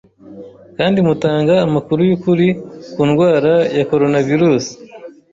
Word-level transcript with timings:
kandi 0.77 0.97
mutanga 1.07 1.53
amakuru 1.67 1.99
y’ukuri 2.09 2.47
ku 2.93 3.01
ndwara 3.09 3.53
ya 3.77 3.83
coronavirus 3.91 4.65